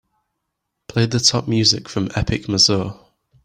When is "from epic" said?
1.87-2.49